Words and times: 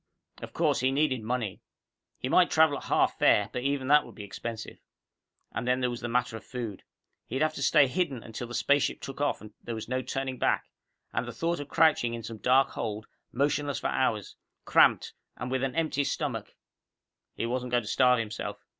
Of 0.41 0.51
course, 0.53 0.79
he 0.79 0.91
needed 0.91 1.21
money. 1.21 1.61
He 2.17 2.27
might 2.27 2.49
travel 2.49 2.77
at 2.79 2.85
half 2.85 3.19
fare, 3.19 3.51
but 3.53 3.61
even 3.61 3.87
that 3.89 4.03
would 4.03 4.15
be 4.15 4.23
expensive. 4.23 4.79
And 5.51 5.67
then 5.67 5.79
there 5.79 5.91
was 5.91 6.01
the 6.01 6.07
matter 6.09 6.35
of 6.35 6.43
food. 6.43 6.81
He'd 7.27 7.43
have 7.43 7.53
to 7.53 7.61
stay 7.61 7.85
hidden 7.85 8.23
until 8.23 8.47
the 8.47 8.55
spaceship 8.55 8.99
took 8.99 9.21
off 9.21 9.41
and 9.41 9.53
there 9.63 9.75
was 9.75 9.87
no 9.87 10.01
turning 10.01 10.39
back, 10.39 10.71
and 11.13 11.23
at 11.27 11.27
the 11.27 11.31
thought 11.39 11.59
of 11.59 11.67
crouching 11.69 12.15
in 12.15 12.23
some 12.23 12.37
dark 12.39 12.69
hold, 12.71 13.05
motionless 13.31 13.77
for 13.79 13.91
hours, 13.91 14.35
cramped, 14.65 15.13
and 15.37 15.51
with 15.51 15.61
an 15.63 15.75
empty 15.75 16.03
stomach 16.03 16.55
He 17.35 17.45
wasn't 17.45 17.69
going 17.69 17.83
to 17.83 17.87
starve 17.87 18.17
himself. 18.17 18.65